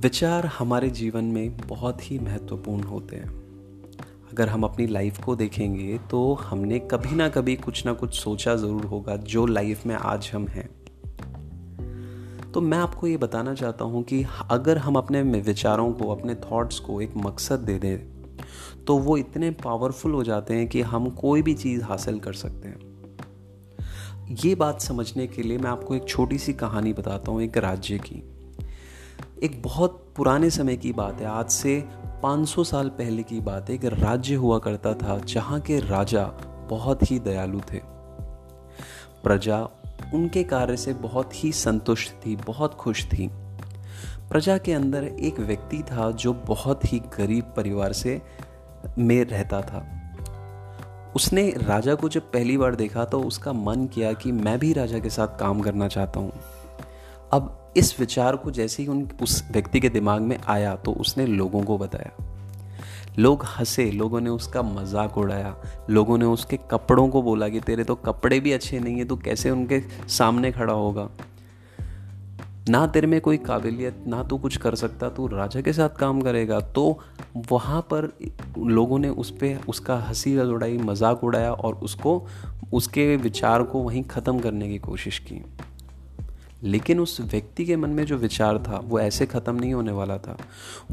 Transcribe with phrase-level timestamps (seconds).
[0.00, 3.28] विचार हमारे जीवन में बहुत ही महत्वपूर्ण होते हैं।
[4.32, 8.54] अगर हम अपनी लाइफ को देखेंगे तो हमने कभी ना कभी कुछ ना कुछ सोचा
[8.56, 10.68] ज़रूर होगा जो लाइफ में आज हम हैं।
[12.52, 16.78] तो मैं आपको ये बताना चाहता हूँ कि अगर हम अपने विचारों को, अपने थॉट्स
[16.78, 21.42] को एक मकसद दे दें तो वो इतने पावरफुल हो जाते हैं कि हम कोई
[21.42, 22.78] भी चीज़ हासिल कर सकते हैं।
[24.44, 27.98] ये बात समझने के लिए मैं आपको एक छोटी सी कहानी बताता हूँ एक राज्य
[27.98, 28.22] की।
[29.42, 31.84] एक बहुत पुराने समय की बात है। आज से
[32.22, 36.24] 500 साल पहले की बात है। एक राज्य हुआ करता था जहाँ के राजा
[36.70, 37.80] बहुत ही दयालु थे।
[39.22, 39.68] प्रजा
[40.14, 43.30] उनके कार्य से बहुत ही संतुष्ट थी, बहुत खुश थी।
[44.30, 48.22] प्रजा के अंदर एक व्यक्ति था जो बहुत ही गरीब परिवार से
[48.98, 49.86] में रहता था।
[51.16, 54.98] उसने राजा को जब पहली बार देखा तो उसका मन किया कि मैं भी राजा
[54.98, 56.32] के साथ काम करना चाहता हूँ।
[57.32, 61.26] अब इस विचार को जैसे ही उन, उस व्यक्ति के दिमाग में आया तो उसने
[61.26, 62.26] लोगों को बताया।
[63.18, 65.54] लोग हंसे, लोगों ने उसका मज़ाक उड़ाया,
[65.90, 69.16] लोगों ने उसके कपड़ों को बोला कि तेरे तो कपड़े भी अच्छे नहीं है तो
[69.16, 71.08] कैसे उनके सामने खड़ा होगा?
[72.68, 76.20] ना तेरे में कोई काबिलियत, ना तू कुछ कर सकता, तू राजा के साथ काम
[76.20, 76.98] करेगा। तो
[77.50, 78.12] वहाँ पर
[78.58, 82.26] लोगों ने उस पर उसका हँसी उड़ाई, मज़ाक उड़ाया और उसको,
[82.72, 85.42] उसके विचार को वहीं ख़त्म करने की कोशिश की।
[86.62, 90.18] लेकिन उस व्यक्ति के मन में जो विचार था, वो ऐसे ख़त्म नहीं होने वाला
[90.18, 90.36] था।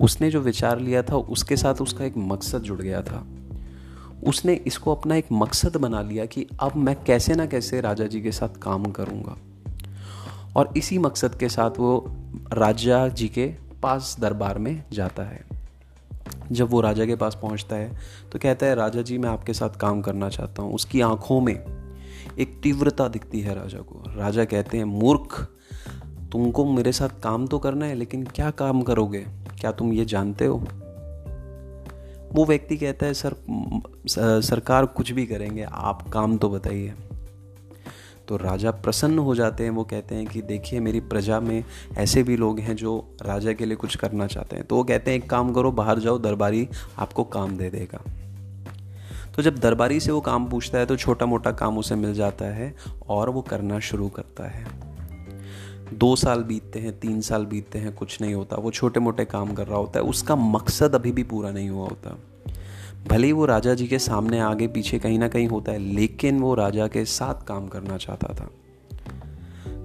[0.02, 3.26] उसने जो विचार लिया था, उसके साथ उसका एक मकसद जुड़ गया था।
[4.24, 8.22] उसने इसको अपना एक मकसद बना लिया कि अब मैं कैसे ना कैसे राजा जी
[8.22, 9.38] के साथ काम करूँगा।
[10.56, 12.14] और इसी मकसद के साथ वो
[12.54, 13.48] राजा जी के
[13.84, 15.46] पास दरबार में जाता है।
[16.52, 17.98] जब वो राजा के पास पहुँचता है
[18.32, 21.56] तो कहता है, राजा जी, मैं आपके साथ काम करना चाहता हूँ। उसकी आँखों में
[22.40, 25.48] एक तीव्रता दिखती है राजा को। राजा कहते हैं, मूर्ख,
[26.32, 29.26] तुमको मेरे साथ काम तो करना है, लेकिन क्या काम करोगे?
[29.62, 30.68] क्या तुम ये जानते हो?
[32.34, 33.36] वो व्यक्ति कहता है, सर
[34.42, 36.94] सरकार कुछ भी करेंगे, आप काम तो बताइए।
[38.28, 41.64] तो राजा प्रसन्न हो जाते हैं, वो कहते हैं कि, देखिए, मेरी प्रजा में
[41.98, 45.12] ऐसे भी लोग हैं जो राजा के लिए कुछ करना चाहते हैं। तो वो कहते
[45.12, 48.27] हैं, एक काम करो, बाहर जाओ, दरबारी आपको काम दे देगा।
[49.38, 52.46] तो जब दरबारी से वो काम पूछता है तो छोटा मोटा काम उसे मिल जाता
[52.46, 52.76] है
[53.10, 54.68] और वो करना शुरू करता है।
[55.94, 59.54] दो साल बीतते हैं, तीन साल बीतते हैं, कुछ नहीं होता। वो छोटे मोटे काम
[59.54, 62.18] कर रहा होता है, उसका मकसद अभी भी पूरा नहीं हुआ होता।
[63.08, 66.40] भले ही वो राजा जी के सामने आगे पीछे कहीं ना कहीं होता है, लेकिन
[66.40, 68.50] वो राजा के साथ काम करना चाहता था।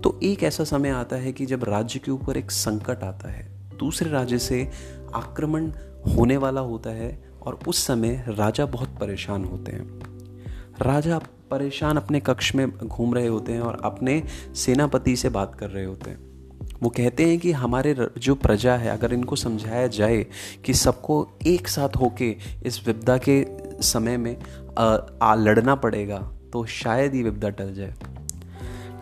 [0.01, 3.49] तो एक ऐसा समय आता है कि जब राज्य के ऊपर एक संकट आता है,
[3.79, 4.71] दूसरे राज्य से
[5.15, 5.73] आक्रमण
[6.17, 10.01] होने वाला होता है और उस समय राजा बहुत परेशान होते हैं।
[10.83, 11.19] राजा
[11.51, 14.23] परेशान अपने कक्ष में घूम रहे होते हैं और अपने
[14.55, 16.33] सेनापति से बात कर रहे होते हैं।
[16.83, 20.27] वो कहते हैं कि हमारे जो प्रजा है अगर इनको समझाया जाए
[20.65, 22.37] कि सबको एक साथ होके
[22.67, 23.45] इस विपदा के
[23.83, 24.37] समय में
[24.79, 26.19] आ, आ लड़ना पड़ेगा
[26.53, 27.95] तो शायद ये विपदा टल जाए।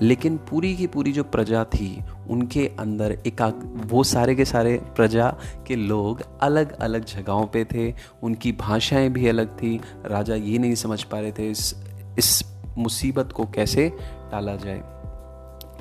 [0.03, 3.43] लेकिन पूरी की पूरी जो प्रजा थी, उनके अंदर एक
[3.91, 5.29] वो सारे के सारे प्रजा
[5.67, 10.75] के लोग अलग अलग जगहों पे थे, उनकी भाषाएँ भी अलग थी। राजा ये नहीं
[10.75, 11.75] समझ पा रहे थे इस
[12.19, 12.43] इस
[12.79, 13.89] मुसीबत को कैसे
[14.33, 14.83] टाला जाए।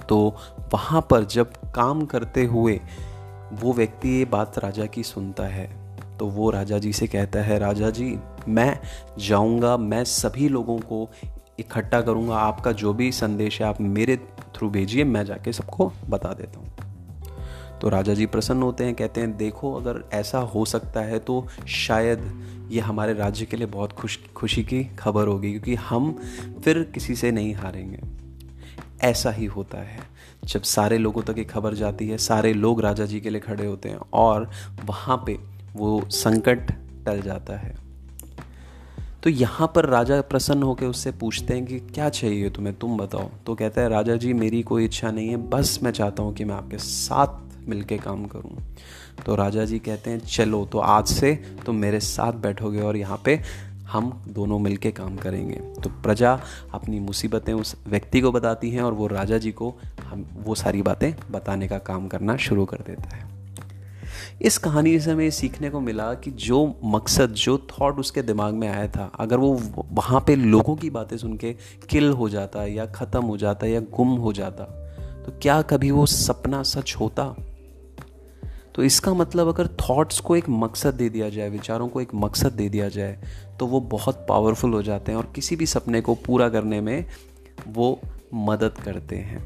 [0.10, 0.36] तो
[0.74, 2.80] वहाँ पर जब काम करते हुए
[3.54, 5.68] वो व्यक्ति ये बात राजा की सुनता है
[6.18, 8.80] तो वो राजा जी से कहता है, राजा जी, मैं
[9.20, 11.10] जाऊँगा, मैं सभी लोगों को
[11.60, 14.16] इकट्ठा करूँगा, आपका जो भी संदेश है आप मेरे
[14.56, 16.68] थ्रू भेजिए, मैं जाके सबको बता देता हूँ।
[17.82, 21.48] तो राजा जी प्रसन्न होते हैं, कहते हैं, देखो, अगर ऐसा हो सकता है तो
[21.68, 22.22] शायद
[22.72, 26.20] ये हमारे राज्य के लिए बहुत खुश, खुशी की खबर होगी, क्योंकि हम
[26.64, 28.00] फिर किसी से नहीं हारेंगे।
[29.02, 30.00] ऐसा ही होता है।
[30.46, 33.66] जब सारे लोगों तक ये खबर जाती है, सारे लोग राजा जी के लिए खड़े
[33.66, 34.50] होते हैं और
[34.86, 35.38] वहाँ पे
[35.74, 36.72] वो संकट
[37.06, 37.76] टल जाता है।
[39.24, 42.78] तो यहाँ पर राजा प्रसन्न होकर उससे पूछते हैं कि क्या चाहिए तुम्हें?
[42.80, 46.24] तुम बताओ। तो कहता है, राजा जी, मेरी कोई इच्छा नहीं है, बस मैं चाहता
[46.24, 48.58] हूँ कि मैं आपके साथ मिलके काम करूँ।
[49.26, 53.22] तो राजा जी कहते हैं, चलो तो आज से तुम मेरे साथ बैठोगे और यहाँ
[53.26, 53.42] पे
[53.88, 56.40] हम दोनों मिलके काम करेंगे। तो प्रजा
[56.74, 60.82] अपनी मुसीबतें उस व्यक्ति को बताती हैं और वो राजा जी को हम वो सारी
[60.82, 63.39] बातें बताने का काम करना शुरू कर देता है।
[64.42, 68.68] इस कहानी से हमें सीखने को मिला कि जो मकसद, जो थॉट उसके दिमाग में
[68.68, 69.54] आया था, अगर वो
[69.92, 71.54] वहाँ पे लोगों की बातें सुन के
[71.90, 74.64] किल हो जाता या ख़त्म हो जाता या गुम हो जाता
[75.26, 77.36] तो क्या कभी वो सपना सच होता?
[78.76, 82.54] तो इसका मतलब अगर थॉट्स को एक मकसद दे दिया जाए, विचारों को एक मकसद
[82.54, 83.20] दे दिया जाए
[83.60, 87.06] तो वो बहुत पावरफुल हो जाते हैं और किसी भी सपने को पूरा करने में
[87.68, 88.00] वो
[88.34, 89.44] मदद करते हैं।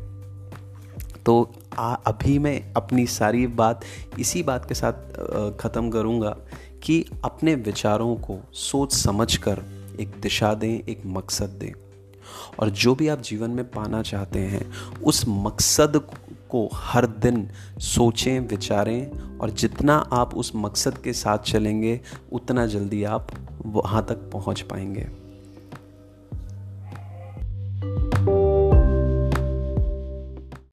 [1.25, 3.81] तो आ, अभी मैं अपनी सारी बात
[4.19, 4.93] इसी बात के साथ
[5.57, 6.37] ख़त्म करूँगा
[6.83, 9.63] कि अपने विचारों को सोच समझ कर
[9.99, 11.71] एक दिशा दें एक मकसद दें।
[12.59, 14.71] और जो भी आप जीवन में पाना चाहते हैं
[15.03, 16.01] उस मकसद
[16.49, 17.49] को हर दिन
[17.79, 23.27] सोचें विचारें और जितना आप उस मकसद के साथ चलेंगे उतना जल्दी आप
[23.65, 25.22] वहाँ तक पहुँच पाएँगे।